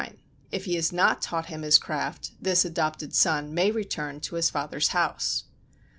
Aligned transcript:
If 0.51 0.65
he 0.65 0.73
has 0.77 0.91
not 0.91 1.21
taught 1.21 1.45
him 1.45 1.61
his 1.61 1.77
craft, 1.77 2.31
this 2.41 2.65
adopted 2.65 3.13
son 3.13 3.53
may 3.53 3.69
return 3.69 4.19
to 4.21 4.33
his 4.33 4.49
father's 4.49 4.87
house. 4.97 5.43